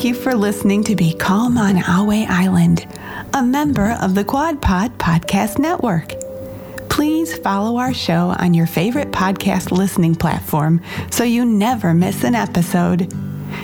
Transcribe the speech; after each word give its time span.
thank 0.00 0.16
you 0.16 0.22
for 0.22 0.34
listening 0.34 0.82
to 0.82 0.96
Be 0.96 1.12
Calm 1.12 1.58
on 1.58 1.74
Ahway 1.74 2.26
Island, 2.26 2.88
a 3.34 3.42
member 3.42 3.98
of 4.00 4.14
the 4.14 4.24
Quad 4.24 4.62
Pod 4.62 4.96
Podcast 4.96 5.58
Network. 5.58 6.14
Please 6.88 7.36
follow 7.36 7.76
our 7.76 7.92
show 7.92 8.34
on 8.38 8.54
your 8.54 8.66
favorite 8.66 9.10
podcast 9.10 9.70
listening 9.70 10.14
platform 10.14 10.80
so 11.10 11.22
you 11.22 11.44
never 11.44 11.92
miss 11.92 12.24
an 12.24 12.34
episode. 12.34 13.12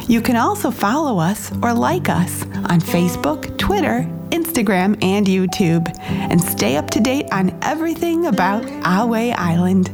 You 0.09 0.21
can 0.21 0.37
also 0.37 0.71
follow 0.71 1.19
us 1.19 1.51
or 1.63 1.73
like 1.73 2.11
us 2.11 2.43
on 2.43 2.83
Facebook, 2.83 3.57
Twitter, 3.57 4.07
Instagram, 4.29 5.03
and 5.03 5.27
YouTube, 5.27 5.89
and 6.03 6.39
stay 6.39 6.77
up 6.77 6.91
to 6.91 7.01
date 7.01 7.29
on 7.33 7.59
everything 7.63 8.27
about 8.27 8.63
Ahway 8.83 9.35
Island. 9.39 9.89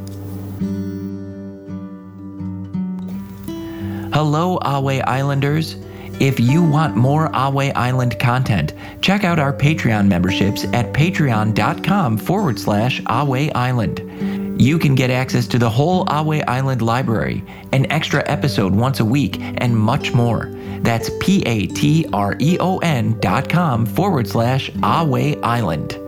Hello, 4.12 4.58
Ahway 4.58 5.04
Islanders. 5.06 5.76
If 6.22 6.38
you 6.38 6.62
want 6.62 6.94
more 6.94 7.30
Ahway 7.30 7.72
Island 7.74 8.16
content, 8.20 8.74
check 9.00 9.24
out 9.24 9.40
our 9.40 9.52
Patreon 9.52 10.06
memberships 10.06 10.62
at 10.66 10.92
patreon.com 10.92 12.16
forward 12.16 12.60
slash 12.60 13.00
Ahway 13.02 13.50
Island. 13.56 14.60
You 14.62 14.78
can 14.78 14.94
get 14.94 15.10
access 15.10 15.48
to 15.48 15.58
the 15.58 15.68
whole 15.68 16.06
Ahway 16.06 16.44
Island 16.46 16.80
library, 16.80 17.42
an 17.72 17.90
extra 17.90 18.22
episode 18.30 18.72
once 18.72 19.00
a 19.00 19.04
week, 19.04 19.40
and 19.40 19.76
much 19.76 20.12
more. 20.14 20.48
That's 20.82 21.10
P 21.18 21.42
A 21.42 21.66
T 21.66 22.06
R 22.12 22.36
E 22.38 22.56
O 22.60 22.78
N 22.78 23.18
dot 23.18 23.48
com 23.48 23.84
forward 23.84 24.28
slash 24.28 24.70
Ahway 24.74 25.42
Island. 25.42 25.98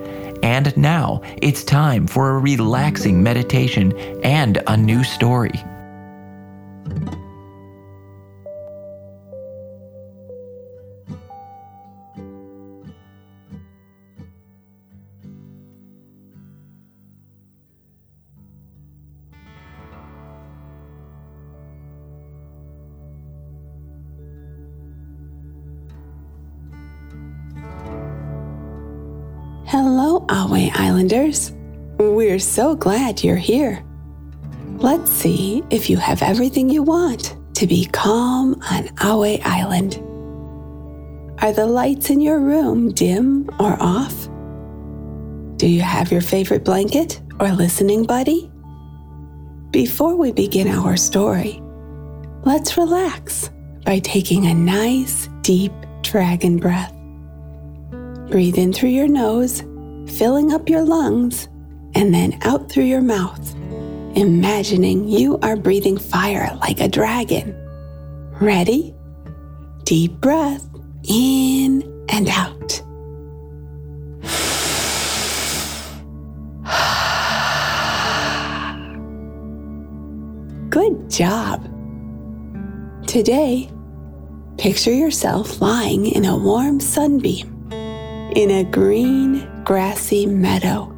And 0.44 0.76
now 0.76 1.22
it's 1.42 1.64
time 1.64 2.06
for 2.06 2.36
a 2.36 2.38
relaxing 2.38 3.20
meditation 3.20 3.92
and 4.22 4.62
a 4.68 4.76
new 4.76 5.02
story. 5.02 5.60
Hello, 29.76 30.20
Ahway 30.28 30.70
Islanders. 30.72 31.50
We're 31.98 32.38
so 32.38 32.76
glad 32.76 33.24
you're 33.24 33.34
here. 33.34 33.84
Let's 34.76 35.10
see 35.10 35.64
if 35.68 35.90
you 35.90 35.96
have 35.96 36.22
everything 36.22 36.70
you 36.70 36.84
want 36.84 37.36
to 37.54 37.66
be 37.66 37.86
calm 37.86 38.54
on 38.70 38.84
Ahway 38.98 39.40
Island. 39.44 39.96
Are 41.42 41.52
the 41.52 41.66
lights 41.66 42.08
in 42.10 42.20
your 42.20 42.38
room 42.38 42.92
dim 42.92 43.50
or 43.58 43.76
off? 43.82 44.28
Do 45.56 45.66
you 45.66 45.80
have 45.80 46.12
your 46.12 46.20
favorite 46.20 46.64
blanket 46.64 47.20
or 47.40 47.50
listening 47.50 48.04
buddy? 48.04 48.52
Before 49.72 50.14
we 50.14 50.30
begin 50.30 50.68
our 50.68 50.96
story, 50.96 51.60
let's 52.44 52.76
relax 52.76 53.50
by 53.84 53.98
taking 53.98 54.46
a 54.46 54.54
nice, 54.54 55.28
deep 55.42 55.72
dragon 56.02 56.58
breath. 56.58 56.93
Breathe 58.30 58.58
in 58.58 58.72
through 58.72 58.88
your 58.88 59.06
nose, 59.06 59.60
filling 60.16 60.52
up 60.52 60.68
your 60.68 60.82
lungs, 60.82 61.46
and 61.94 62.12
then 62.12 62.38
out 62.42 62.70
through 62.70 62.84
your 62.84 63.02
mouth, 63.02 63.54
imagining 64.16 65.06
you 65.06 65.38
are 65.42 65.56
breathing 65.56 65.98
fire 65.98 66.56
like 66.60 66.80
a 66.80 66.88
dragon. 66.88 67.54
Ready? 68.40 68.94
Deep 69.84 70.12
breath 70.20 70.66
in 71.06 71.82
and 72.08 72.28
out. 72.30 72.82
Good 80.70 81.10
job. 81.10 81.70
Today, 83.06 83.70
picture 84.56 84.92
yourself 84.92 85.60
lying 85.60 86.06
in 86.06 86.24
a 86.24 86.36
warm 86.36 86.80
sunbeam 86.80 87.53
in 88.34 88.50
a 88.50 88.64
green, 88.64 89.48
grassy 89.62 90.26
meadow. 90.26 90.90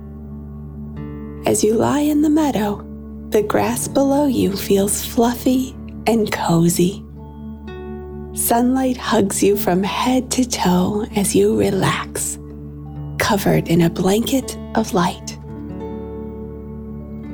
As 1.44 1.62
you 1.62 1.74
lie 1.74 2.00
in 2.00 2.22
the 2.22 2.30
meadow, 2.30 2.82
the 3.28 3.42
grass 3.42 3.86
below 3.88 4.26
you 4.26 4.56
feels 4.56 5.04
fluffy 5.04 5.76
and 6.06 6.32
cozy. 6.32 7.04
Sunlight 8.32 8.96
hugs 8.96 9.42
you 9.42 9.54
from 9.54 9.82
head 9.82 10.30
to 10.30 10.48
toe 10.48 11.06
as 11.14 11.34
you 11.34 11.58
relax, 11.58 12.38
covered 13.18 13.68
in 13.68 13.82
a 13.82 13.90
blanket 13.90 14.56
of 14.74 14.94
light. 14.94 15.36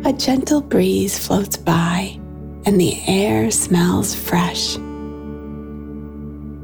A 0.04 0.12
gentle 0.12 0.60
breeze 0.60 1.16
floats 1.16 1.56
by, 1.56 2.18
and 2.66 2.80
the 2.80 3.00
air 3.06 3.52
smells 3.52 4.16
fresh. 4.16 4.76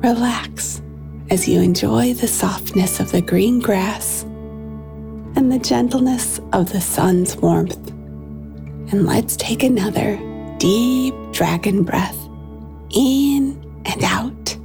Relax 0.03 0.83
as 1.31 1.47
you 1.47 1.61
enjoy 1.61 2.15
the 2.15 2.27
softness 2.27 3.01
of 3.01 3.13
the 3.13 3.21
green 3.21 3.61
grass 3.61 4.23
and 5.37 5.53
the 5.53 5.59
gentleness 5.59 6.41
of 6.55 6.73
the 6.73 6.81
sun's 6.81 7.37
warmth. 7.37 7.77
And 8.91 9.05
let's 9.05 9.37
take 9.37 9.63
another 9.63 10.17
deep 10.59 11.15
dragon 11.33 11.83
breath 11.83 12.17
in 12.91 13.63
and 13.85 14.03
out. 14.05 14.57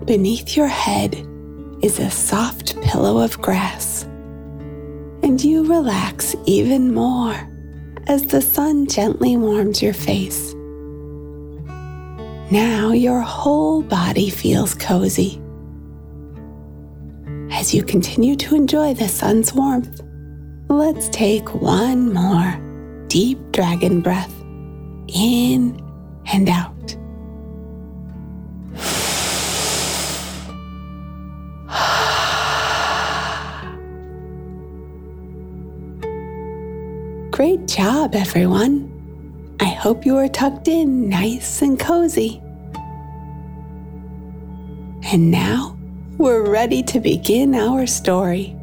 Beneath 0.06 0.56
your 0.56 0.66
head 0.66 1.14
is 1.80 2.00
a 2.00 2.10
soft 2.10 2.80
pillow 2.82 3.22
of 3.22 3.40
grass, 3.40 4.02
and 5.22 5.40
you 5.42 5.64
relax 5.64 6.34
even 6.44 6.92
more 6.92 7.55
as 8.06 8.26
the 8.26 8.40
sun 8.40 8.86
gently 8.86 9.36
warms 9.36 9.82
your 9.82 9.94
face. 9.94 10.54
Now 12.50 12.92
your 12.92 13.20
whole 13.20 13.82
body 13.82 14.30
feels 14.30 14.74
cozy. 14.74 15.40
As 17.50 17.74
you 17.74 17.82
continue 17.82 18.36
to 18.36 18.54
enjoy 18.54 18.94
the 18.94 19.08
sun's 19.08 19.52
warmth, 19.52 20.00
let's 20.68 21.08
take 21.08 21.54
one 21.54 22.12
more 22.12 22.62
deep 23.08 23.38
dragon 23.50 24.00
breath 24.00 24.32
in 25.08 25.80
and 26.32 26.48
out. 26.48 26.75
Job, 38.06 38.14
everyone. 38.14 39.56
I 39.58 39.64
hope 39.64 40.06
you 40.06 40.16
are 40.16 40.28
tucked 40.28 40.68
in 40.68 41.08
nice 41.08 41.60
and 41.60 41.76
cozy. 41.76 42.40
And 45.10 45.32
now 45.32 45.76
we're 46.16 46.48
ready 46.48 46.84
to 46.84 47.00
begin 47.00 47.52
our 47.56 47.84
story. 47.84 48.56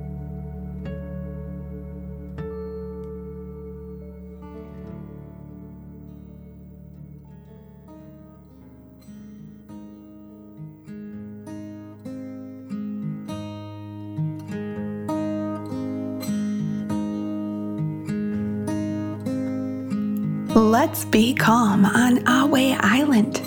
Let's 20.85 21.05
be 21.05 21.33
calm 21.33 21.85
on 21.85 22.17
Ahway 22.25 22.75
Island. 22.77 23.41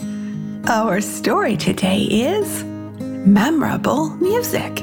Our 0.71 1.03
story 1.03 1.59
today 1.59 1.99
is 2.01 2.65
memorable 2.65 4.09
music. 4.17 4.81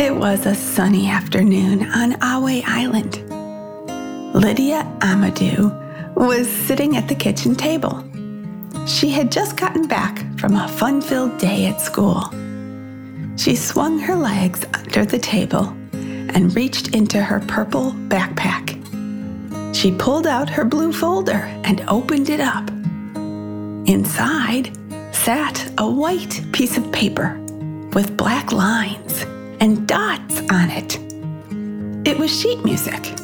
It 0.00 0.16
was 0.16 0.46
a 0.46 0.54
sunny 0.56 1.08
afternoon 1.08 1.88
on 1.92 2.14
Ahway 2.14 2.64
Island. 2.66 3.22
Lydia 4.34 4.82
Amadou 4.98 6.16
was 6.16 6.48
sitting 6.48 6.96
at 6.96 7.06
the 7.06 7.14
kitchen 7.14 7.54
table. 7.54 8.02
She 8.84 9.08
had 9.08 9.30
just 9.30 9.56
gotten 9.56 9.86
back 9.86 10.18
from 10.40 10.56
a 10.56 10.66
fun 10.66 11.00
filled 11.00 11.38
day 11.38 11.66
at 11.66 11.80
school. 11.80 12.24
She 13.36 13.54
swung 13.54 14.00
her 14.00 14.16
legs 14.16 14.64
under 14.74 15.04
the 15.04 15.20
table 15.20 15.66
and 16.34 16.56
reached 16.56 16.96
into 16.96 17.22
her 17.22 17.38
purple 17.46 17.92
backpack. 18.08 18.75
She 19.86 19.92
pulled 19.92 20.26
out 20.26 20.50
her 20.50 20.64
blue 20.64 20.92
folder 20.92 21.48
and 21.62 21.80
opened 21.86 22.28
it 22.28 22.40
up. 22.40 22.68
Inside 23.88 24.76
sat 25.14 25.64
a 25.78 25.88
white 25.88 26.42
piece 26.50 26.76
of 26.76 26.90
paper 26.90 27.38
with 27.92 28.16
black 28.16 28.50
lines 28.50 29.22
and 29.60 29.86
dots 29.86 30.40
on 30.50 30.70
it. 30.70 30.98
It 32.04 32.18
was 32.18 32.36
sheet 32.36 32.64
music. 32.64 33.14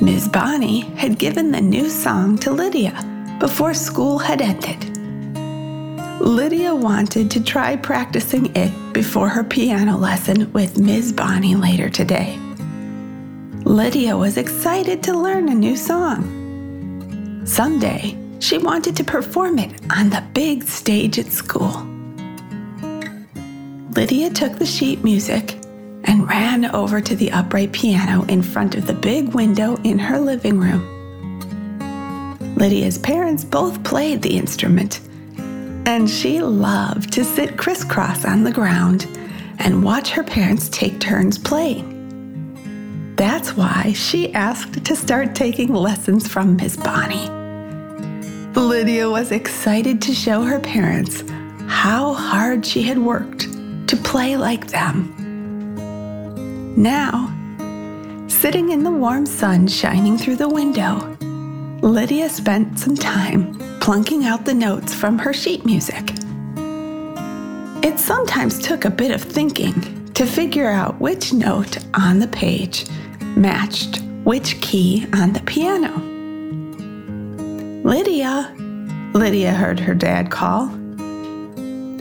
Ms. 0.00 0.28
Bonnie 0.30 0.80
had 0.96 1.16
given 1.16 1.52
the 1.52 1.60
new 1.60 1.88
song 1.88 2.38
to 2.38 2.50
Lydia 2.50 3.36
before 3.38 3.72
school 3.72 4.18
had 4.18 4.42
ended. 4.42 4.98
Lydia 6.20 6.74
wanted 6.74 7.30
to 7.30 7.40
try 7.40 7.76
practicing 7.76 8.50
it 8.56 8.92
before 8.92 9.28
her 9.28 9.44
piano 9.44 9.96
lesson 9.96 10.52
with 10.52 10.76
Ms. 10.76 11.12
Bonnie 11.12 11.54
later 11.54 11.88
today. 11.88 12.36
Lydia 13.64 14.14
was 14.14 14.36
excited 14.36 15.02
to 15.02 15.18
learn 15.18 15.48
a 15.48 15.54
new 15.54 15.74
song. 15.74 17.42
Someday, 17.46 18.14
she 18.38 18.58
wanted 18.58 18.94
to 18.96 19.04
perform 19.04 19.58
it 19.58 19.80
on 19.90 20.10
the 20.10 20.22
big 20.34 20.64
stage 20.64 21.18
at 21.18 21.32
school. 21.32 21.72
Lydia 23.96 24.28
took 24.28 24.58
the 24.58 24.66
sheet 24.66 25.02
music 25.02 25.54
and 26.04 26.28
ran 26.28 26.66
over 26.74 27.00
to 27.00 27.16
the 27.16 27.32
upright 27.32 27.72
piano 27.72 28.26
in 28.26 28.42
front 28.42 28.74
of 28.74 28.86
the 28.86 28.92
big 28.92 29.28
window 29.34 29.76
in 29.76 29.98
her 29.98 30.20
living 30.20 30.58
room. 30.58 30.90
Lydia's 32.56 32.98
parents 32.98 33.44
both 33.44 33.82
played 33.82 34.20
the 34.20 34.36
instrument, 34.36 35.00
and 35.86 36.08
she 36.08 36.42
loved 36.42 37.10
to 37.14 37.24
sit 37.24 37.56
crisscross 37.56 38.26
on 38.26 38.44
the 38.44 38.52
ground 38.52 39.06
and 39.58 39.82
watch 39.82 40.10
her 40.10 40.22
parents 40.22 40.68
take 40.68 41.00
turns 41.00 41.38
playing. 41.38 41.93
That's 43.16 43.56
why 43.56 43.92
she 43.92 44.34
asked 44.34 44.84
to 44.84 44.96
start 44.96 45.36
taking 45.36 45.72
lessons 45.72 46.26
from 46.26 46.56
Miss 46.56 46.76
Bonnie. 46.76 47.30
Lydia 48.58 49.08
was 49.08 49.30
excited 49.30 50.02
to 50.02 50.12
show 50.12 50.42
her 50.42 50.58
parents 50.58 51.22
how 51.68 52.12
hard 52.12 52.66
she 52.66 52.82
had 52.82 52.98
worked 52.98 53.42
to 53.88 53.96
play 53.96 54.36
like 54.36 54.66
them. 54.66 55.14
Now, 56.76 57.30
sitting 58.26 58.70
in 58.70 58.82
the 58.82 58.90
warm 58.90 59.26
sun 59.26 59.68
shining 59.68 60.18
through 60.18 60.36
the 60.36 60.48
window, 60.48 61.16
Lydia 61.82 62.28
spent 62.28 62.80
some 62.80 62.96
time 62.96 63.56
plunking 63.80 64.24
out 64.24 64.44
the 64.44 64.54
notes 64.54 64.92
from 64.92 65.18
her 65.20 65.32
sheet 65.32 65.64
music. 65.64 66.10
It 67.84 67.98
sometimes 68.00 68.58
took 68.58 68.84
a 68.84 68.90
bit 68.90 69.12
of 69.12 69.22
thinking 69.22 70.12
to 70.14 70.26
figure 70.26 70.68
out 70.68 71.00
which 71.00 71.32
note 71.32 71.78
on 71.94 72.18
the 72.18 72.28
page 72.28 72.86
matched 73.36 74.00
which 74.24 74.60
key 74.60 75.06
on 75.14 75.32
the 75.32 75.40
piano. 75.40 75.92
Lydia, 77.84 78.54
Lydia 79.12 79.52
heard 79.52 79.78
her 79.78 79.94
dad 79.94 80.30
call. 80.30 80.66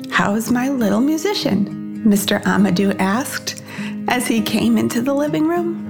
How's 0.10 0.52
my 0.52 0.70
little 0.70 1.02
musician? 1.02 2.04
Mr. 2.06 2.42
Amadou 2.44 2.96
asked 3.00 3.64
as 4.08 4.28
he 4.28 4.42
came 4.42 4.78
into 4.78 5.02
the 5.02 5.14
living 5.14 5.48
room. 5.48 5.82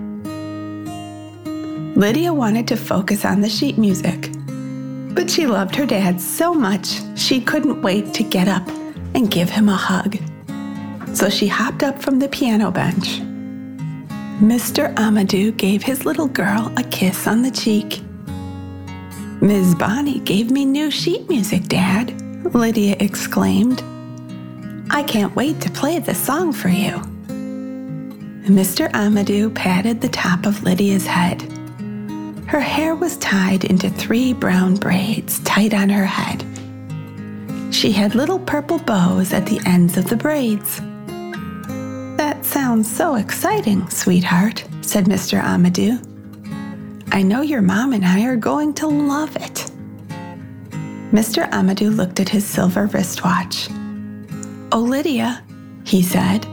Lydia 1.95 2.33
wanted 2.33 2.67
to 2.69 2.75
focus 2.75 3.25
on 3.25 3.41
the 3.41 3.49
sheet 3.49 3.77
music, 3.77 4.31
but 5.13 5.29
she 5.29 5.45
loved 5.45 5.75
her 5.75 5.85
dad 5.85 6.19
so 6.19 6.53
much 6.53 7.01
she 7.15 7.39
couldn't 7.39 7.81
wait 7.81 8.13
to 8.15 8.23
get 8.23 8.47
up 8.47 8.67
and 9.13 9.29
give 9.29 9.49
him 9.49 9.69
a 9.69 9.75
hug. 9.75 10.17
So 11.15 11.29
she 11.29 11.47
hopped 11.47 11.83
up 11.83 12.01
from 12.01 12.17
the 12.17 12.29
piano 12.29 12.71
bench. 12.71 13.21
Mr. 14.41 14.93
Amadou 14.95 15.55
gave 15.57 15.83
his 15.83 16.05
little 16.05 16.27
girl 16.27 16.73
a 16.75 16.83
kiss 16.83 17.27
on 17.27 17.43
the 17.43 17.51
cheek. 17.51 18.01
Ms. 19.41 19.75
Bonnie 19.75 20.19
gave 20.19 20.49
me 20.49 20.65
new 20.65 20.89
sheet 20.89 21.29
music, 21.29 21.63
Dad, 21.67 22.19
Lydia 22.53 22.95
exclaimed. 22.99 23.83
I 24.89 25.03
can't 25.03 25.35
wait 25.35 25.61
to 25.61 25.69
play 25.69 25.99
the 25.99 26.15
song 26.15 26.51
for 26.51 26.69
you. 26.69 26.93
Mr. 28.49 28.91
Amadou 28.91 29.53
patted 29.53 30.01
the 30.01 30.09
top 30.09 30.45
of 30.45 30.63
Lydia's 30.63 31.05
head. 31.05 31.41
Her 32.47 32.59
hair 32.59 32.95
was 32.95 33.17
tied 33.17 33.65
into 33.65 33.89
three 33.89 34.33
brown 34.33 34.75
braids 34.75 35.39
tight 35.39 35.73
on 35.73 35.89
her 35.89 36.05
head. 36.05 36.43
She 37.73 37.91
had 37.91 38.15
little 38.15 38.39
purple 38.39 38.79
bows 38.79 39.31
at 39.31 39.45
the 39.45 39.61
ends 39.65 39.95
of 39.95 40.07
the 40.07 40.17
braids. 40.17 40.81
Sounds 42.63 42.89
so 42.89 43.15
exciting, 43.15 43.89
sweetheart, 43.89 44.63
said 44.79 45.03
Mr. 45.03 45.37
Amadou. 45.37 45.99
I 47.11 47.21
know 47.21 47.41
your 47.41 47.61
mom 47.61 47.91
and 47.91 48.05
I 48.05 48.23
are 48.23 48.37
going 48.37 48.73
to 48.75 48.87
love 48.87 49.35
it. 49.35 49.69
Mr. 51.11 51.45
Amadou 51.51 51.93
looked 51.93 52.21
at 52.21 52.29
his 52.29 52.45
silver 52.45 52.85
wristwatch. 52.85 53.67
Oh, 54.71 54.79
Lydia, 54.79 55.43
he 55.83 56.01
said, 56.01 56.47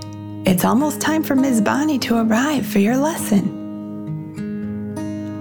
it's 0.45 0.65
almost 0.65 1.01
time 1.01 1.23
for 1.23 1.37
Miss 1.37 1.61
Bonnie 1.61 2.01
to 2.01 2.17
arrive 2.17 2.67
for 2.67 2.81
your 2.81 2.97
lesson. 2.97 3.45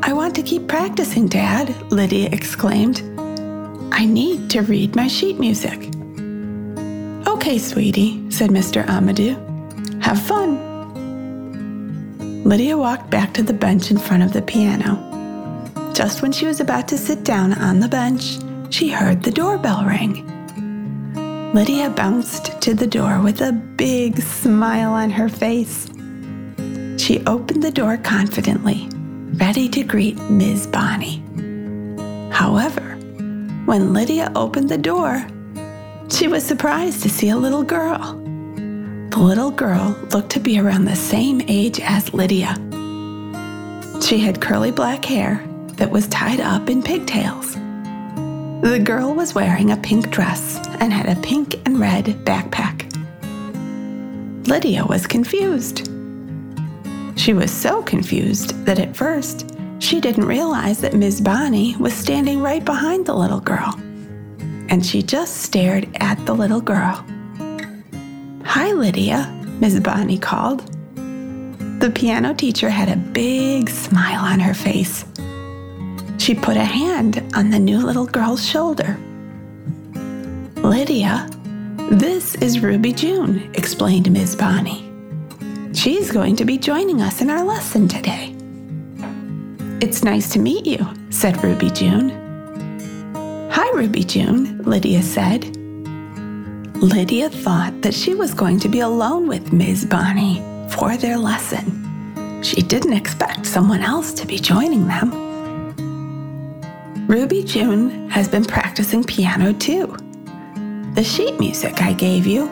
I 0.04 0.14
want 0.14 0.36
to 0.36 0.44
keep 0.44 0.68
practicing, 0.68 1.28
Dad, 1.28 1.76
Lydia 1.92 2.30
exclaimed. 2.32 3.02
I 3.92 4.06
need 4.06 4.52
to 4.52 4.62
read 4.62 4.96
my 4.96 5.08
sheet 5.08 5.40
music. 5.40 5.90
Okay, 7.28 7.58
sweetie, 7.58 8.30
said 8.30 8.52
Mr. 8.52 8.86
Amadou. 8.86 9.49
Have 10.02 10.22
fun. 10.22 10.58
Lydia 12.44 12.78
walked 12.78 13.10
back 13.10 13.34
to 13.34 13.44
the 13.44 13.54
bench 13.54 13.92
in 13.92 13.98
front 13.98 14.24
of 14.24 14.34
the 14.34 14.42
piano. 14.42 14.98
Just 15.94 16.22
when 16.22 16.32
she 16.32 16.46
was 16.46 16.60
about 16.60 16.88
to 16.88 16.98
sit 16.98 17.24
down 17.24 17.54
on 17.54 17.80
the 17.80 17.88
bench, 17.88 18.40
she 18.70 18.90
heard 18.90 19.24
the 19.24 19.32
doorbell 19.32 19.86
ring. 19.86 20.26
Lydia 21.54 21.90
bounced 21.90 22.62
to 22.62 22.74
the 22.74 22.88
door 22.88 23.20
with 23.22 23.42
a 23.42 23.52
big 23.52 24.20
smile 24.22 24.94
on 24.94 25.10
her 25.10 25.30
face. 25.30 25.88
She 26.98 27.24
opened 27.26 27.64
the 27.64 27.72
door 27.72 27.98
confidently, 27.98 28.88
ready 29.34 29.68
to 29.70 29.84
greet 29.84 30.18
Ms. 30.30 30.68
Bonnie. 30.68 31.24
However, 32.32 32.96
when 33.66 33.94
Lydia 33.94 34.32
opened 34.36 34.70
the 34.70 34.78
door, 34.78 35.26
she 36.10 36.28
was 36.28 36.46
surprised 36.46 37.02
to 37.04 37.10
see 37.10 37.30
a 37.30 37.38
little 37.38 37.64
girl. 37.64 38.19
The 39.10 39.20
little 39.20 39.52
girl 39.52 39.98
looked 40.12 40.30
to 40.32 40.40
be 40.40 40.60
around 40.60 40.86
the 40.86 40.96
same 40.96 41.42
age 41.48 41.80
as 41.82 42.14
Lydia. 42.14 42.56
She 44.02 44.20
had 44.20 44.40
curly 44.40 44.72
black 44.72 45.04
hair 45.04 45.44
that 45.74 45.90
was 45.90 46.08
tied 46.08 46.40
up 46.40 46.70
in 46.70 46.84
pigtails. 46.84 47.56
The 48.62 48.80
girl 48.84 49.14
was 49.16 49.34
wearing 49.34 49.72
a 49.72 49.78
pink 49.78 50.10
dress 50.12 50.58
and 50.80 50.94
had 50.94 51.10
a 51.10 51.20
pink 51.22 51.56
and 51.66 51.80
red 51.80 52.06
backpack. 52.24 52.86
Lydia 54.48 54.86
was 54.86 55.08
confused. 55.08 55.90
She 57.18 57.34
was 57.34 57.52
so 57.52 57.82
confused 57.84 58.64
that 58.66 58.80
at 58.80 58.96
first 58.96 59.54
she 59.80 60.00
didn't 60.00 60.26
realize 60.26 60.80
that 60.82 60.94
Miss 60.94 61.20
Bonnie 61.20 61.76
was 61.78 61.94
standing 61.94 62.42
right 62.42 62.64
behind 62.64 63.06
the 63.06 63.16
little 63.16 63.42
girl, 63.42 63.74
and 64.70 64.86
she 64.86 65.02
just 65.02 65.38
stared 65.38 65.90
at 66.00 66.24
the 66.26 66.34
little 66.34 66.62
girl. 66.62 67.04
Hi, 68.62 68.74
Lydia, 68.74 69.26
Miss 69.62 69.80
Bonnie 69.80 70.18
called. 70.18 70.60
The 71.80 71.90
piano 71.96 72.34
teacher 72.34 72.70
had 72.70 72.90
a 72.90 72.98
big 72.98 73.70
smile 73.70 74.20
on 74.20 74.42
her 74.42 74.54
face. 74.54 75.06
She 76.18 76.36
put 76.36 76.58
a 76.58 76.66
hand 76.66 77.24
on 77.36 77.52
the 77.52 77.58
new 77.58 77.78
little 77.78 78.06
girl's 78.06 78.46
shoulder. 78.46 79.00
Lydia, 80.58 81.30
this 81.92 82.36
is 82.36 82.60
Ruby 82.60 82.92
June, 82.92 83.50
explained 83.54 84.12
Miss 84.12 84.36
Bonnie. 84.36 84.92
She's 85.74 86.12
going 86.12 86.36
to 86.36 86.44
be 86.44 86.58
joining 86.58 87.02
us 87.02 87.22
in 87.22 87.30
our 87.30 87.46
lesson 87.46 87.88
today. 87.88 88.36
It's 89.80 90.04
nice 90.04 90.34
to 90.34 90.40
meet 90.40 90.66
you, 90.66 90.86
said 91.12 91.42
Ruby 91.42 91.70
June. 91.70 92.10
Hi, 93.52 93.72
Ruby 93.74 94.04
June, 94.04 94.62
Lydia 94.66 95.02
said. 95.02 95.59
Lydia 96.82 97.30
thought 97.30 97.82
that 97.82 97.94
she 97.94 98.16
was 98.16 98.34
going 98.34 98.58
to 98.62 98.70
be 98.70 98.80
alone 98.80 99.28
with 99.28 99.52
Miss 99.52 99.84
Bonnie 99.84 100.42
for 100.70 100.96
their 100.96 101.18
lesson. 101.18 102.42
She 102.42 102.62
didn't 102.62 102.94
expect 102.94 103.46
someone 103.46 103.82
else 103.82 104.14
to 104.14 104.26
be 104.26 104.40
joining 104.40 104.88
them. 104.88 105.12
Ruby 107.06 107.44
June 107.44 108.10
has 108.10 108.30
been 108.30 108.46
practicing 108.46 109.04
piano 109.04 109.52
too. 109.52 109.88
The 110.94 111.04
sheet 111.04 111.38
music 111.38 111.82
I 111.82 111.92
gave 111.92 112.26
you, 112.26 112.50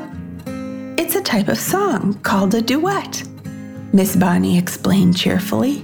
it's 0.97 1.15
a 1.15 1.21
type 1.21 1.47
of 1.47 1.57
song 1.57 2.15
called 2.15 2.53
a 2.53 2.61
duet, 2.61 3.23
Miss 3.93 4.17
Bonnie 4.17 4.57
explained 4.57 5.15
cheerfully. 5.15 5.77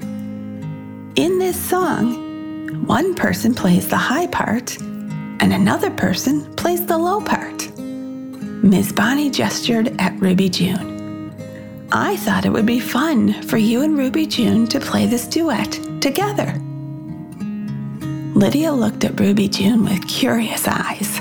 In 1.15 1.39
this 1.39 1.57
song, 1.57 2.85
one 2.85 3.15
person 3.15 3.55
plays 3.55 3.87
the 3.87 3.95
high 3.95 4.27
part 4.27 4.77
and 4.81 5.53
another 5.53 5.91
person 5.91 6.53
plays 6.55 6.85
the 6.85 6.97
low 6.97 7.21
part. 7.21 7.72
Miss 8.63 8.93
Bonnie 8.93 9.29
gestured 9.29 9.93
at 9.99 10.17
Ruby 10.21 10.47
June. 10.47 11.35
I 11.91 12.15
thought 12.15 12.45
it 12.45 12.49
would 12.49 12.65
be 12.65 12.79
fun 12.79 13.43
for 13.43 13.57
you 13.57 13.81
and 13.81 13.97
Ruby 13.97 14.25
June 14.25 14.67
to 14.67 14.79
play 14.79 15.05
this 15.05 15.27
duet 15.27 15.73
together. 15.99 16.57
Lydia 18.33 18.71
looked 18.71 19.03
at 19.03 19.19
Ruby 19.19 19.49
June 19.49 19.83
with 19.83 20.07
curious 20.07 20.65
eyes. 20.65 21.19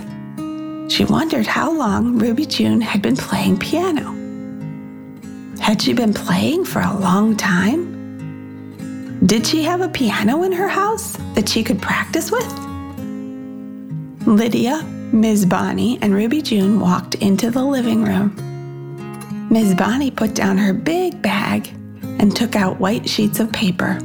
She 0.88 1.04
wondered 1.04 1.48
how 1.48 1.72
long 1.72 2.16
Ruby 2.16 2.46
June 2.46 2.80
had 2.80 3.02
been 3.02 3.16
playing 3.16 3.58
piano. 3.58 4.14
Had 5.60 5.82
she 5.82 5.94
been 5.94 6.14
playing 6.14 6.64
for 6.64 6.80
a 6.80 6.96
long 6.96 7.36
time? 7.36 9.18
Did 9.26 9.44
she 9.48 9.64
have 9.64 9.80
a 9.80 9.88
piano 9.88 10.44
in 10.44 10.52
her 10.52 10.68
house 10.68 11.16
that 11.34 11.48
she 11.48 11.64
could 11.64 11.82
practice 11.82 12.30
with? 12.30 12.46
Lydia, 14.28 14.86
Ms. 15.12 15.44
Bonnie, 15.44 15.98
and 16.00 16.14
Ruby 16.14 16.40
June 16.40 16.80
walked 16.80 17.16
into 17.16 17.50
the 17.50 17.62
living 17.62 18.02
room. 18.02 18.34
Ms. 19.50 19.74
Bonnie 19.74 20.10
put 20.10 20.34
down 20.34 20.56
her 20.56 20.72
big 20.72 21.20
bag 21.20 21.68
and 22.18 22.34
took 22.34 22.56
out 22.56 22.80
white 22.80 23.06
sheets 23.06 23.38
of 23.38 23.52
paper. 23.52 23.98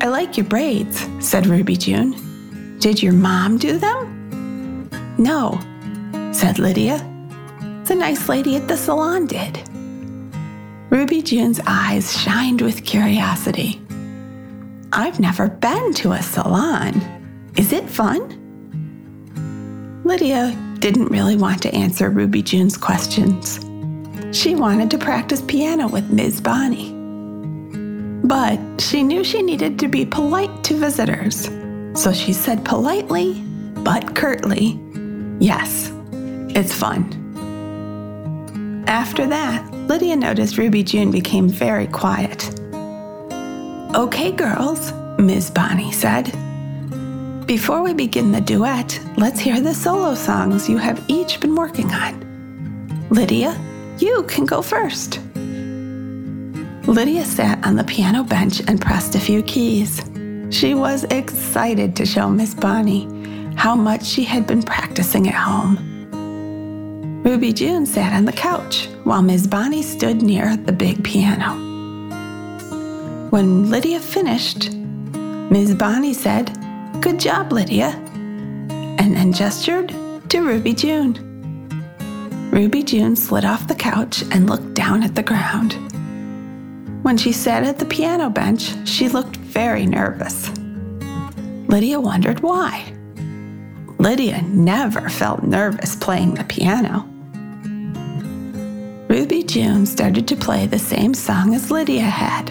I 0.00 0.08
like 0.08 0.38
your 0.38 0.46
braids, 0.46 1.06
said 1.20 1.46
Ruby 1.46 1.76
June. 1.76 2.78
Did 2.78 3.02
your 3.02 3.12
mom 3.12 3.58
do 3.58 3.78
them? 3.78 4.88
No, 5.18 5.60
said 6.32 6.58
Lydia. 6.58 6.96
The 7.84 7.94
nice 7.94 8.26
lady 8.30 8.56
at 8.56 8.68
the 8.68 8.76
salon 8.76 9.26
did. 9.26 9.60
Ruby 10.88 11.20
June's 11.20 11.60
eyes 11.66 12.18
shined 12.18 12.62
with 12.62 12.86
curiosity. 12.86 13.82
I've 14.94 15.20
never 15.20 15.48
been 15.48 15.92
to 15.94 16.12
a 16.12 16.22
salon. 16.22 17.02
Is 17.58 17.72
it 17.74 17.88
fun? 17.90 18.43
Lydia 20.04 20.56
didn't 20.78 21.06
really 21.06 21.36
want 21.36 21.62
to 21.62 21.74
answer 21.74 22.10
Ruby 22.10 22.42
June's 22.42 22.76
questions. 22.76 23.58
She 24.36 24.54
wanted 24.54 24.90
to 24.90 24.98
practice 24.98 25.42
piano 25.42 25.88
with 25.88 26.10
Ms. 26.10 26.40
Bonnie. 26.40 26.92
But 28.26 28.58
she 28.80 29.02
knew 29.02 29.24
she 29.24 29.42
needed 29.42 29.78
to 29.80 29.88
be 29.88 30.04
polite 30.04 30.64
to 30.64 30.74
visitors, 30.74 31.50
so 31.94 32.12
she 32.12 32.32
said 32.32 32.64
politely, 32.64 33.34
but 33.82 34.14
curtly, 34.14 34.78
Yes, 35.40 35.92
it's 36.56 36.72
fun. 36.72 37.04
After 38.86 39.26
that, 39.26 39.70
Lydia 39.88 40.16
noticed 40.16 40.58
Ruby 40.58 40.82
June 40.82 41.10
became 41.10 41.48
very 41.48 41.86
quiet. 41.88 42.48
Okay, 43.94 44.32
girls, 44.32 44.92
Ms. 45.18 45.50
Bonnie 45.50 45.92
said. 45.92 46.32
Before 47.46 47.82
we 47.82 47.92
begin 47.92 48.32
the 48.32 48.40
duet, 48.40 48.98
let's 49.18 49.38
hear 49.38 49.60
the 49.60 49.74
solo 49.74 50.14
songs 50.14 50.66
you 50.66 50.78
have 50.78 51.04
each 51.08 51.40
been 51.40 51.54
working 51.54 51.92
on. 51.92 53.06
Lydia, 53.10 53.60
you 53.98 54.22
can 54.22 54.46
go 54.46 54.62
first. 54.62 55.20
Lydia 56.88 57.22
sat 57.22 57.62
on 57.66 57.76
the 57.76 57.84
piano 57.84 58.24
bench 58.24 58.60
and 58.66 58.80
pressed 58.80 59.14
a 59.14 59.20
few 59.20 59.42
keys. 59.42 60.00
She 60.48 60.72
was 60.72 61.04
excited 61.04 61.94
to 61.96 62.06
show 62.06 62.30
Miss 62.30 62.54
Bonnie 62.54 63.06
how 63.56 63.74
much 63.74 64.06
she 64.06 64.24
had 64.24 64.46
been 64.46 64.62
practicing 64.62 65.28
at 65.28 65.34
home. 65.34 65.76
Ruby 67.24 67.52
June 67.52 67.84
sat 67.84 68.14
on 68.14 68.24
the 68.24 68.32
couch 68.32 68.88
while 69.04 69.20
Miss 69.20 69.46
Bonnie 69.46 69.82
stood 69.82 70.22
near 70.22 70.56
the 70.56 70.72
big 70.72 71.04
piano. 71.04 71.52
When 73.28 73.68
Lydia 73.68 74.00
finished, 74.00 74.72
Miss 75.50 75.74
Bonnie 75.74 76.14
said, 76.14 76.63
Good 77.04 77.20
job, 77.20 77.52
Lydia, 77.52 77.88
and 78.98 79.14
then 79.14 79.30
gestured 79.30 79.94
to 80.30 80.40
Ruby 80.40 80.72
June. 80.72 81.12
Ruby 82.50 82.82
June 82.82 83.14
slid 83.14 83.44
off 83.44 83.68
the 83.68 83.74
couch 83.74 84.22
and 84.30 84.48
looked 84.48 84.72
down 84.72 85.02
at 85.02 85.14
the 85.14 85.22
ground. 85.22 85.74
When 87.04 87.18
she 87.18 87.30
sat 87.30 87.62
at 87.62 87.78
the 87.78 87.84
piano 87.84 88.30
bench, 88.30 88.72
she 88.88 89.10
looked 89.10 89.36
very 89.36 89.84
nervous. 89.84 90.48
Lydia 91.68 92.00
wondered 92.00 92.40
why. 92.40 92.90
Lydia 93.98 94.40
never 94.48 95.10
felt 95.10 95.42
nervous 95.42 95.94
playing 95.96 96.36
the 96.36 96.44
piano. 96.44 97.06
Ruby 99.10 99.42
June 99.42 99.84
started 99.84 100.26
to 100.28 100.36
play 100.36 100.64
the 100.64 100.78
same 100.78 101.12
song 101.12 101.54
as 101.54 101.70
Lydia 101.70 102.00
had, 102.00 102.46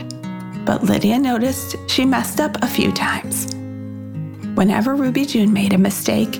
but 0.63 0.83
Lydia 0.83 1.17
noticed 1.17 1.75
she 1.89 2.05
messed 2.05 2.39
up 2.39 2.55
a 2.61 2.67
few 2.67 2.91
times. 2.91 3.47
Whenever 4.55 4.93
Ruby 4.93 5.25
June 5.25 5.51
made 5.51 5.73
a 5.73 5.79
mistake, 5.79 6.39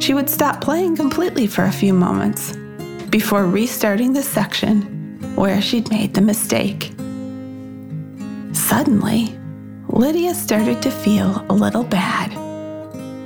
she 0.00 0.12
would 0.12 0.28
stop 0.28 0.60
playing 0.60 0.96
completely 0.96 1.46
for 1.46 1.64
a 1.64 1.72
few 1.72 1.94
moments 1.94 2.52
before 3.08 3.46
restarting 3.46 4.12
the 4.12 4.22
section 4.22 4.82
where 5.34 5.62
she'd 5.62 5.90
made 5.90 6.12
the 6.12 6.20
mistake. 6.20 6.92
Suddenly, 8.52 9.34
Lydia 9.88 10.34
started 10.34 10.82
to 10.82 10.90
feel 10.90 11.42
a 11.48 11.54
little 11.54 11.84
bad 11.84 12.30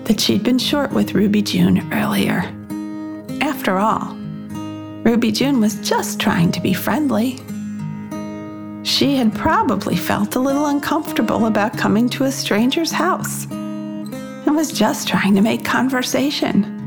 that 0.07 0.21
she'd 0.21 0.45
been 0.45 0.59
short 0.59 0.93
with 0.93 1.14
Ruby 1.14 1.43
June 1.43 1.93
earlier. 1.93 2.45
After 3.41 3.79
all, 3.79 4.14
Ruby 5.02 5.33
June 5.33 5.61
was 5.61 5.75
just 5.81 6.21
trying 6.21 6.52
to 6.52 6.61
be 6.61 6.73
friendly. 6.73 7.41
She 8.85 9.17
had 9.17 9.35
probably 9.35 9.97
felt 9.97 10.37
a 10.37 10.41
little 10.41 10.67
uncomfortable 10.67 11.47
about 11.47 11.76
coming 11.76 12.09
to 12.11 12.25
a 12.25 12.31
stranger's 12.31 12.93
house 12.93 13.49
and 14.47 14.57
was 14.57 14.73
just 14.73 15.09
trying 15.09 15.35
to 15.35 15.41
make 15.41 15.65
conversation. 15.65 16.79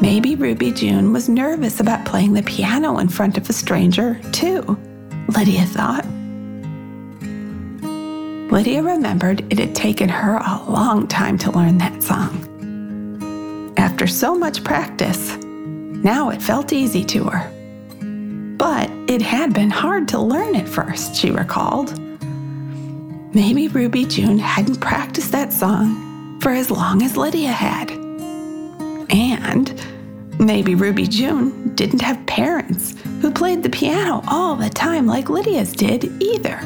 Maybe 0.00 0.34
Ruby 0.34 0.72
June 0.72 1.12
was 1.12 1.28
nervous 1.28 1.78
about 1.78 2.04
playing 2.04 2.32
the 2.32 2.42
piano 2.42 2.98
in 2.98 3.08
front 3.08 3.38
of 3.38 3.48
a 3.48 3.52
stranger, 3.52 4.20
too, 4.32 4.76
Lydia 5.28 5.64
thought. 5.66 6.04
Lydia 8.50 8.82
remembered 8.82 9.46
it 9.50 9.58
had 9.58 9.74
taken 9.74 10.08
her 10.08 10.36
a 10.36 10.62
long 10.68 11.06
time 11.06 11.38
to 11.38 11.52
learn 11.52 11.78
that 11.78 12.02
song. 12.02 13.72
After 13.76 14.06
so 14.06 14.34
much 14.36 14.64
practice, 14.64 15.36
now 15.36 16.30
it 16.30 16.42
felt 16.42 16.72
easy 16.72 17.04
to 17.04 17.24
her. 17.24 17.48
But 18.58 18.90
it 19.08 19.22
had 19.22 19.54
been 19.54 19.70
hard 19.70 20.08
to 20.08 20.20
learn 20.20 20.56
at 20.56 20.68
first, 20.68 21.14
she 21.14 21.30
recalled. 21.30 21.98
Maybe 23.34 23.68
Ruby 23.68 24.04
June 24.04 24.38
hadn't 24.38 24.80
practiced 24.80 25.32
that 25.32 25.54
song 25.54 26.38
for 26.42 26.52
as 26.52 26.70
long 26.70 27.02
as 27.02 27.16
Lydia 27.16 27.50
had. 27.50 27.90
And 29.10 29.72
maybe 30.38 30.74
Ruby 30.74 31.06
June 31.06 31.74
didn't 31.74 32.02
have 32.02 32.26
parents 32.26 32.94
who 33.22 33.30
played 33.30 33.62
the 33.62 33.70
piano 33.70 34.22
all 34.28 34.54
the 34.54 34.68
time 34.68 35.06
like 35.06 35.30
Lydia's 35.30 35.72
did 35.72 36.04
either. 36.22 36.58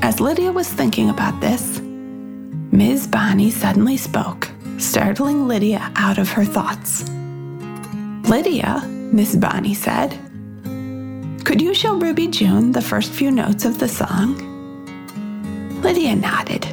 As 0.00 0.20
Lydia 0.20 0.50
was 0.50 0.68
thinking 0.68 1.10
about 1.10 1.38
this, 1.42 1.78
Ms. 2.72 3.06
Bonnie 3.06 3.50
suddenly 3.50 3.98
spoke, 3.98 4.48
startling 4.78 5.46
Lydia 5.46 5.92
out 5.96 6.16
of 6.16 6.30
her 6.30 6.46
thoughts. 6.46 7.06
Lydia, 8.26 8.80
Miss 8.88 9.36
Bonnie 9.36 9.74
said, 9.74 10.18
could 11.44 11.60
you 11.60 11.74
show 11.74 11.96
Ruby 11.96 12.28
June 12.28 12.72
the 12.72 12.80
first 12.80 13.12
few 13.12 13.30
notes 13.30 13.66
of 13.66 13.78
the 13.78 13.88
song? 13.88 14.48
Lydia 15.82 16.14
nodded. 16.14 16.66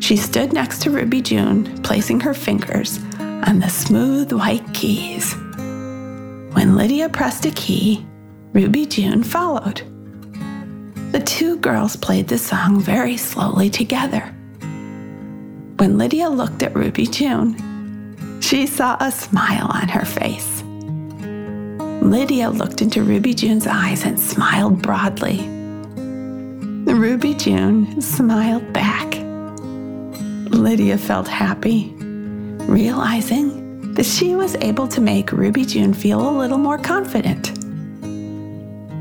She 0.00 0.16
stood 0.16 0.52
next 0.52 0.82
to 0.82 0.90
Ruby 0.90 1.22
June, 1.22 1.80
placing 1.82 2.20
her 2.20 2.34
fingers 2.34 2.98
on 3.20 3.60
the 3.60 3.68
smooth 3.68 4.32
white 4.32 4.74
keys. 4.74 5.34
When 6.52 6.74
Lydia 6.76 7.08
pressed 7.08 7.46
a 7.46 7.50
key, 7.52 8.04
Ruby 8.52 8.86
June 8.86 9.22
followed. 9.22 9.82
The 11.12 11.22
two 11.24 11.58
girls 11.58 11.94
played 11.94 12.26
the 12.26 12.38
song 12.38 12.80
very 12.80 13.16
slowly 13.16 13.70
together. 13.70 14.34
When 15.76 15.96
Lydia 15.96 16.28
looked 16.28 16.62
at 16.62 16.74
Ruby 16.74 17.06
June, 17.06 18.40
she 18.40 18.66
saw 18.66 18.96
a 18.98 19.12
smile 19.12 19.70
on 19.72 19.88
her 19.88 20.04
face. 20.04 20.62
Lydia 22.02 22.50
looked 22.50 22.82
into 22.82 23.02
Ruby 23.04 23.32
June's 23.34 23.66
eyes 23.66 24.04
and 24.04 24.18
smiled 24.18 24.82
broadly. 24.82 25.57
Ruby 26.94 27.34
June 27.34 28.00
smiled 28.00 28.72
back. 28.72 29.14
Lydia 30.50 30.96
felt 30.96 31.28
happy, 31.28 31.92
realizing 32.64 33.92
that 33.92 34.06
she 34.06 34.34
was 34.34 34.56
able 34.56 34.88
to 34.88 35.00
make 35.02 35.30
Ruby 35.30 35.66
June 35.66 35.92
feel 35.92 36.26
a 36.26 36.38
little 36.38 36.56
more 36.56 36.78
confident. 36.78 37.50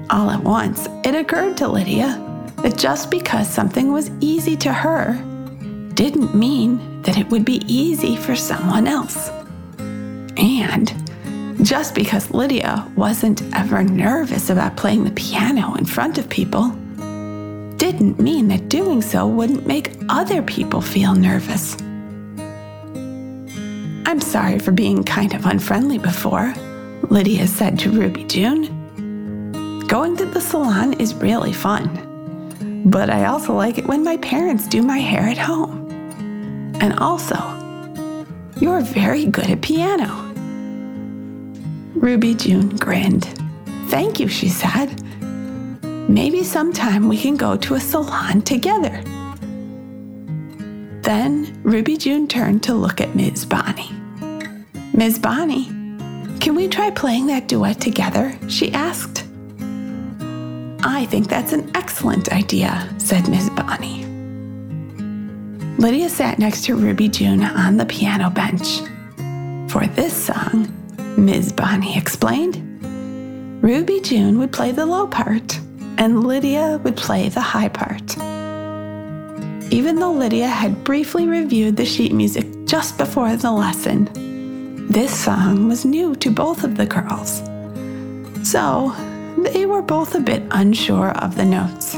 All 0.09 0.29
at 0.29 0.43
once, 0.43 0.87
it 1.05 1.15
occurred 1.15 1.55
to 1.57 1.67
Lydia 1.69 2.21
that 2.57 2.77
just 2.77 3.09
because 3.09 3.49
something 3.49 3.93
was 3.93 4.11
easy 4.19 4.57
to 4.57 4.73
her 4.73 5.13
didn't 5.93 6.35
mean 6.35 7.01
that 7.03 7.17
it 7.17 7.29
would 7.29 7.45
be 7.45 7.61
easy 7.67 8.17
for 8.17 8.35
someone 8.35 8.85
else. 8.85 9.29
And 10.37 10.93
just 11.65 11.95
because 11.95 12.31
Lydia 12.31 12.85
wasn't 12.97 13.41
ever 13.55 13.81
nervous 13.81 14.49
about 14.49 14.75
playing 14.75 15.05
the 15.05 15.11
piano 15.11 15.75
in 15.75 15.85
front 15.85 16.17
of 16.17 16.29
people, 16.29 16.77
didn't 17.77 18.19
mean 18.19 18.47
that 18.47 18.69
doing 18.69 19.01
so 19.01 19.27
wouldn't 19.27 19.67
make 19.67 19.91
other 20.09 20.41
people 20.41 20.81
feel 20.81 21.13
nervous. 21.15 21.75
I'm 24.07 24.21
sorry 24.21 24.59
for 24.59 24.71
being 24.71 25.03
kind 25.03 25.33
of 25.33 25.45
unfriendly 25.45 25.97
before, 25.99 26.53
Lydia 27.09 27.45
said 27.47 27.77
to 27.79 27.91
Ruby 27.91 28.23
June. 28.23 29.85
Going 29.87 30.17
to 30.17 30.25
the 30.25 30.41
salon 30.41 30.93
is 30.93 31.13
really 31.15 31.53
fun, 31.53 32.83
but 32.85 33.09
I 33.09 33.25
also 33.25 33.53
like 33.53 33.77
it 33.77 33.85
when 33.85 34.03
my 34.03 34.17
parents 34.17 34.67
do 34.67 34.81
my 34.81 34.97
hair 34.97 35.23
at 35.23 35.37
home. 35.37 35.87
And 36.81 36.97
also, 36.99 37.37
you're 38.59 38.81
very 38.81 39.25
good 39.25 39.49
at 39.49 39.61
piano. 39.61 40.23
Ruby 41.95 42.33
June 42.33 42.75
grinned. 42.75 43.27
Thank 43.87 44.19
you, 44.19 44.27
she 44.27 44.49
said. 44.49 44.89
Maybe 46.09 46.41
sometime 46.41 47.09
we 47.09 47.17
can 47.17 47.35
go 47.35 47.57
to 47.57 47.75
a 47.75 47.79
salon 47.81 48.41
together. 48.41 49.03
Then 51.01 51.59
Ruby 51.63 51.97
June 51.97 52.29
turned 52.29 52.63
to 52.63 52.73
look 52.73 53.01
at 53.01 53.13
Ms. 53.13 53.45
Bonnie. 53.45 53.91
Ms. 54.93 55.19
Bonnie, 55.19 55.65
can 56.39 56.55
we 56.55 56.69
try 56.69 56.91
playing 56.91 57.27
that 57.27 57.49
duet 57.49 57.81
together? 57.81 58.37
she 58.47 58.71
asked. 58.71 59.25
I 60.81 61.05
think 61.09 61.27
that's 61.27 61.51
an 61.51 61.69
excellent 61.75 62.31
idea, 62.31 62.89
said 62.99 63.27
Ms. 63.27 63.49
Bonnie. 63.49 64.05
Lydia 65.77 66.07
sat 66.07 66.39
next 66.39 66.63
to 66.65 66.75
Ruby 66.75 67.09
June 67.09 67.43
on 67.43 67.75
the 67.75 67.85
piano 67.85 68.29
bench. 68.29 68.79
For 69.69 69.85
this 69.87 70.13
song, 70.13 70.71
Ms. 71.17 71.51
Bonnie 71.51 71.97
explained, 71.97 72.63
Ruby 73.61 73.99
June 73.99 74.39
would 74.39 74.53
play 74.53 74.71
the 74.71 74.85
low 74.85 75.05
part 75.05 75.59
and 75.97 76.25
Lydia 76.25 76.79
would 76.83 76.95
play 76.95 77.29
the 77.29 77.41
high 77.41 77.69
part. 77.69 78.17
Even 79.71 79.97
though 79.97 80.13
Lydia 80.13 80.47
had 80.47 80.83
briefly 80.83 81.27
reviewed 81.27 81.75
the 81.75 81.85
sheet 81.85 82.13
music 82.13 82.45
just 82.65 82.97
before 82.97 83.35
the 83.35 83.51
lesson, 83.51 84.09
this 84.89 85.13
song 85.13 85.67
was 85.67 85.83
new 85.83 86.15
to 86.15 86.31
both 86.31 86.63
of 86.63 86.77
the 86.77 86.85
girls. 86.85 87.41
So 88.49 88.95
they 89.37 89.65
were 89.65 89.81
both 89.81 90.15
a 90.15 90.19
bit 90.19 90.43
unsure 90.51 91.11
of 91.11 91.35
the 91.35 91.45
notes. 91.45 91.95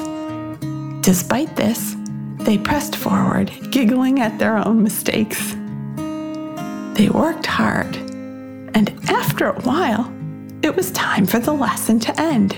Despite 1.06 1.56
this, 1.56 1.96
they 2.40 2.58
pressed 2.58 2.96
forward, 2.96 3.52
giggling 3.70 4.20
at 4.20 4.40
their 4.40 4.58
own 4.58 4.82
mistakes. 4.82 5.56
They 6.98 7.10
worked 7.10 7.46
hard, 7.46 7.96
and 8.74 8.92
after 9.10 9.50
a 9.50 9.62
while, 9.62 10.12
it 10.64 10.76
was 10.76 10.92
time 10.92 11.26
for 11.26 11.40
the 11.40 11.54
lesson 11.54 12.00
to 12.00 12.20
end. 12.20 12.58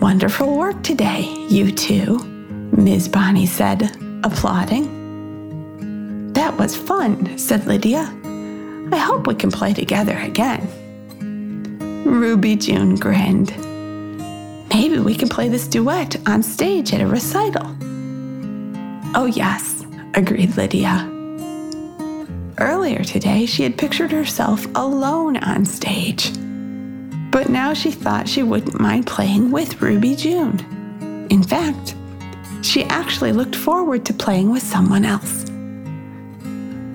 Wonderful 0.00 0.56
work 0.56 0.82
today, 0.82 1.24
you 1.50 1.70
two, 1.70 2.20
Ms. 2.72 3.06
Bonnie 3.06 3.44
said, 3.44 3.94
applauding. 4.24 6.32
That 6.32 6.56
was 6.56 6.74
fun, 6.74 7.36
said 7.36 7.66
Lydia. 7.66 8.10
I 8.92 8.96
hope 8.96 9.26
we 9.26 9.34
can 9.34 9.50
play 9.50 9.74
together 9.74 10.16
again. 10.16 10.66
Ruby 12.06 12.56
June 12.56 12.96
grinned. 12.96 13.50
Maybe 14.70 15.00
we 15.00 15.14
can 15.14 15.28
play 15.28 15.50
this 15.50 15.68
duet 15.68 16.16
on 16.26 16.42
stage 16.42 16.94
at 16.94 17.02
a 17.02 17.06
recital. 17.06 17.66
Oh, 19.14 19.30
yes, 19.30 19.84
agreed 20.14 20.56
Lydia. 20.56 21.06
Earlier 22.56 23.04
today, 23.04 23.44
she 23.44 23.64
had 23.64 23.76
pictured 23.76 24.12
herself 24.12 24.64
alone 24.74 25.36
on 25.36 25.66
stage 25.66 26.32
but 27.30 27.48
now 27.48 27.72
she 27.72 27.90
thought 27.90 28.28
she 28.28 28.42
wouldn't 28.42 28.80
mind 28.80 29.06
playing 29.06 29.52
with 29.52 29.80
Ruby 29.80 30.16
June. 30.16 30.58
In 31.30 31.42
fact, 31.42 31.94
she 32.62 32.84
actually 32.84 33.32
looked 33.32 33.54
forward 33.54 34.04
to 34.06 34.12
playing 34.12 34.50
with 34.50 34.62
someone 34.62 35.04
else. 35.04 35.44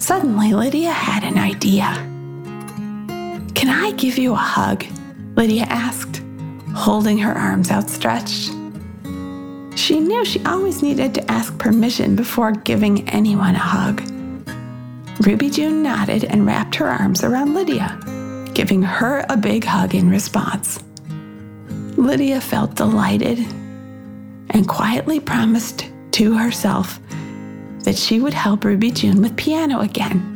Suddenly, 0.04 0.54
Lydia 0.54 0.92
had 0.92 1.24
an 1.24 1.38
idea. 1.38 1.88
Can 3.56 3.70
I 3.70 3.94
give 3.96 4.18
you 4.18 4.34
a 4.34 4.38
hug? 4.38 4.86
Lydia 5.36 5.64
asked, 5.64 6.22
holding 6.76 7.18
her 7.20 7.34
arms 7.34 7.72
outstretched. 7.72 8.52
She 9.76 10.00
knew 10.00 10.26
she 10.26 10.44
always 10.46 10.84
needed 10.84 11.14
to 11.16 11.32
ask 11.32 11.58
permission 11.58 12.16
before 12.16 12.52
giving 12.52 13.08
anyone 13.10 13.56
a 13.56 13.60
hug. 13.60 14.02
Ruby 15.26 15.50
June 15.50 15.82
nodded 15.82 16.26
and 16.26 16.46
wrapped 16.46 16.76
her 16.76 16.88
arms 16.88 17.24
around 17.24 17.54
Lydia 17.54 18.00
giving 18.56 18.82
her 18.82 19.26
a 19.30 19.38
big 19.38 19.66
hug 19.66 19.94
in 19.94 20.10
response. 20.10 20.82
Lydia 21.98 22.40
felt 22.40 22.76
delighted 22.76 23.38
and 24.50 24.68
quietly 24.68 25.20
promised 25.20 25.90
to 26.12 26.38
herself 26.38 27.00
that 27.84 27.98
she 27.98 28.20
would 28.20 28.34
help 28.34 28.64
Ruby 28.64 28.92
June 28.92 29.22
with 29.22 29.36
piano 29.36 29.82
again 29.82 30.32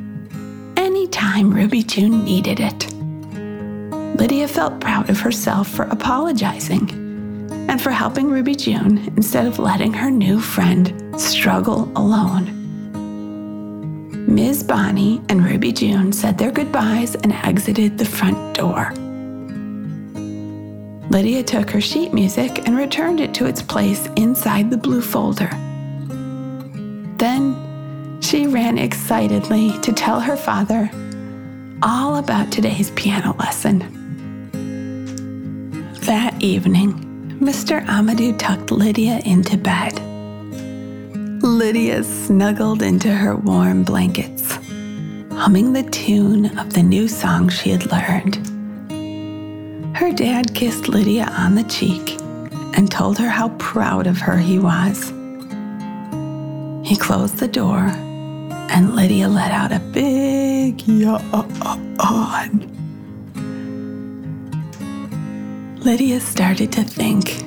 anytime 0.75 1.49
Ruby 1.51 1.81
June 1.81 2.23
needed 2.25 2.59
it. 2.59 2.93
Lydia 4.19 4.47
felt 4.49 4.81
proud 4.81 5.09
of 5.09 5.19
herself 5.19 5.69
for 5.69 5.83
apologizing 5.85 6.89
and 7.69 7.81
for 7.81 7.91
helping 7.91 8.29
Ruby 8.29 8.55
June 8.55 8.97
instead 9.15 9.47
of 9.47 9.59
letting 9.59 9.93
her 9.93 10.11
new 10.11 10.41
friend 10.41 10.93
struggle 11.19 11.89
alone. 11.95 12.58
Ms. 14.29 14.61
Bonnie 14.63 15.19
and 15.27 15.43
Ruby 15.43 15.71
June 15.71 16.13
said 16.13 16.37
their 16.37 16.51
goodbyes 16.51 17.15
and 17.15 17.33
exited 17.33 17.97
the 17.97 18.05
front 18.05 18.55
door. 18.55 18.93
Lydia 21.09 21.41
took 21.41 21.71
her 21.71 21.81
sheet 21.81 22.13
music 22.13 22.67
and 22.67 22.77
returned 22.77 23.19
it 23.19 23.33
to 23.33 23.47
its 23.47 23.63
place 23.63 24.07
inside 24.17 24.69
the 24.69 24.77
blue 24.77 25.01
folder. 25.01 25.49
Then 27.17 28.19
she 28.21 28.45
ran 28.45 28.77
excitedly 28.77 29.71
to 29.79 29.91
tell 29.91 30.19
her 30.19 30.37
father 30.37 30.91
all 31.81 32.17
about 32.17 32.51
today's 32.51 32.91
piano 32.91 33.35
lesson. 33.39 33.79
That 36.01 36.39
evening, 36.39 36.93
Mr. 37.41 37.83
Amadou 37.87 38.37
tucked 38.37 38.69
Lydia 38.69 39.21
into 39.25 39.57
bed. 39.57 39.99
Lydia 41.41 42.03
snuggled 42.03 42.81
into 42.81 43.09
her 43.09 43.35
warm 43.35 43.83
blankets, 43.83 44.57
humming 45.31 45.71
the 45.71 45.83
tune 45.83 46.57
of 46.59 46.73
the 46.73 46.83
new 46.83 47.07
song 47.07 47.47
she 47.47 47.69
had 47.69 47.89
learned. 47.89 48.35
Her 49.95 50.11
dad 50.11 50.53
kissed 50.53 50.89
Lydia 50.89 51.25
on 51.37 51.55
the 51.55 51.63
cheek 51.63 52.19
and 52.75 52.91
told 52.91 53.17
her 53.19 53.29
how 53.29 53.49
proud 53.57 54.05
of 54.05 54.17
her 54.17 54.37
he 54.37 54.59
was. 54.59 55.13
He 56.85 56.97
closed 56.97 57.37
the 57.37 57.47
door 57.47 57.89
and 58.69 58.95
Lydia 58.95 59.29
let 59.29 59.51
out 59.51 59.71
a 59.71 59.79
big 59.79 60.85
yawn. 60.87 62.65
Lydia 65.79 66.19
started 66.19 66.73
to 66.73 66.83
think 66.83 67.41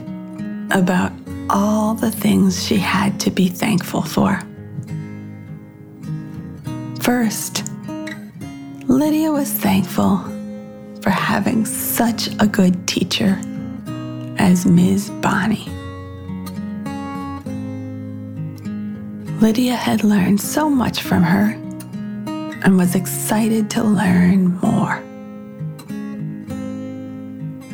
about 0.71 1.13
all 1.53 1.95
the 1.95 2.11
things 2.11 2.65
she 2.65 2.79
had 2.79 3.21
to 3.21 3.31
be 3.31 3.49
thankful 3.49 4.03
for. 4.03 4.41
First, 7.01 7.65
Lydia 8.89 9.31
was 9.31 9.53
thankful 9.53 10.19
for 11.03 11.11
having 11.11 11.67
such 11.67 12.29
a 12.41 12.47
good 12.47 12.87
teacher 12.89 13.39
as 14.39 14.65
Ms. 14.65 15.11
Bonnie. 15.21 15.69
Lydia 19.41 19.75
had 19.75 20.05
learned 20.05 20.41
so 20.41 20.71
much 20.71 21.03
from 21.03 21.23
her 21.23 21.53
and 22.65 22.79
was 22.79 22.95
excited 22.95 23.69
to 23.71 23.83
learn 23.83 24.57
more. 24.61 25.03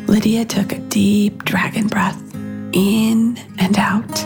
Lydia 0.07 0.47
took 0.47 0.73
a 0.73 0.79
deep 0.79 1.45
dragon 1.45 1.87
breath 1.87 2.28
in 2.73 3.39
and 3.59 3.79
out. 3.79 4.25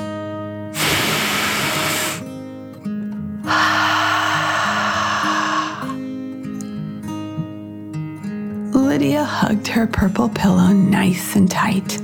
Lydia 8.74 9.24
hugged 9.24 9.66
her 9.68 9.86
purple 9.86 10.28
pillow 10.28 10.68
nice 10.68 11.34
and 11.36 11.50
tight. 11.50 11.98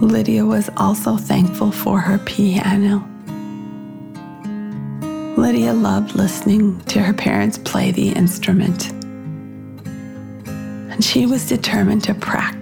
Lydia 0.00 0.44
was 0.44 0.70
also 0.76 1.16
thankful 1.16 1.70
for 1.70 2.00
her 2.00 2.18
piano. 2.18 3.06
Lydia 5.36 5.72
loved 5.72 6.14
listening 6.14 6.80
to 6.86 7.00
her 7.00 7.12
parents 7.12 7.58
play 7.58 7.90
the 7.90 8.10
instrument, 8.10 8.90
and 10.46 11.04
she 11.04 11.26
was 11.26 11.48
determined 11.48 12.04
to 12.04 12.14
practice 12.14 12.61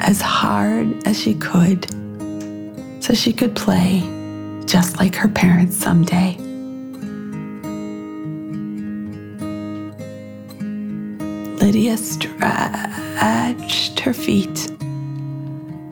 as 0.00 0.20
hard 0.20 1.06
as 1.06 1.18
she 1.20 1.34
could 1.34 1.86
so 3.02 3.14
she 3.14 3.32
could 3.32 3.54
play 3.56 4.00
just 4.66 4.98
like 4.98 5.14
her 5.14 5.28
parents 5.28 5.76
someday. 5.76 6.36
Lydia 11.60 11.96
stretched 11.96 12.40
her 14.00 14.12
feet 14.14 14.70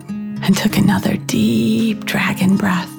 and 0.09 0.57
took 0.57 0.77
another 0.77 1.16
deep 1.16 2.05
dragon 2.05 2.57
breath 2.57 2.95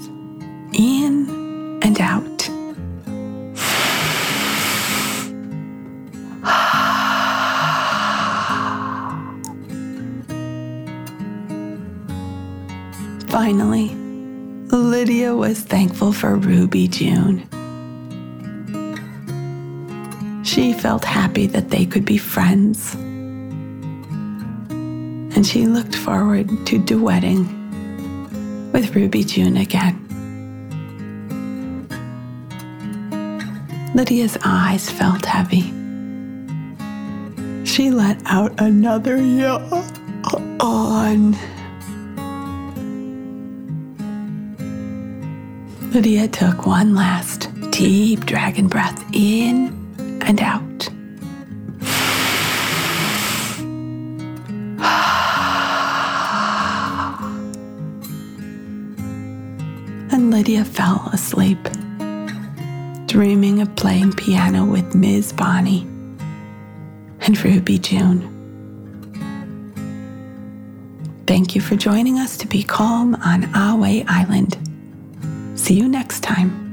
Finally, 13.37 13.93
Lydia 14.71 15.35
was 15.35 15.59
thankful 15.61 16.11
for 16.11 16.37
Ruby 16.37 16.87
June. 16.87 17.45
She 20.43 20.73
felt 20.73 21.05
happy 21.05 21.45
that 21.45 21.69
they 21.69 21.85
could 21.85 22.03
be 22.03 22.17
friends. 22.17 22.95
and 25.35 25.45
she 25.45 25.67
looked 25.67 25.95
forward 25.95 26.47
to 26.65 26.79
duetting 26.79 27.45
with 28.73 28.95
Ruby 28.95 29.23
June 29.23 29.57
again. 29.57 29.95
Lydia's 33.93 34.35
eyes 34.43 34.89
felt 34.89 35.25
heavy. 35.25 35.71
She 37.65 37.91
let 37.91 38.19
out 38.25 38.59
another 38.59 39.21
yawn. 39.21 39.77
Lydia 45.93 46.27
took 46.27 46.65
one 46.65 46.95
last 46.95 47.49
deep 47.71 48.25
dragon 48.25 48.67
breath 48.67 49.01
in 49.13 49.69
and 50.21 50.41
out. 50.41 50.57
and 60.11 60.29
Lydia 60.29 60.65
fell 60.65 61.09
asleep, 61.13 61.57
dreaming 63.07 63.61
of 63.61 63.73
playing 63.77 64.11
piano 64.11 64.65
with 64.65 64.93
Ms. 64.93 65.31
Bonnie 65.31 65.83
and 67.21 67.41
Ruby 67.43 67.79
June. 67.79 68.33
Thank 71.25 71.55
you 71.55 71.61
for 71.61 71.77
joining 71.77 72.19
us 72.19 72.35
to 72.37 72.47
be 72.47 72.61
calm 72.61 73.15
on 73.15 73.43
Ahway 73.53 74.03
Island. 74.07 74.66
See 75.67 75.73
you 75.73 75.89
next 75.89 76.23
time. 76.23 76.66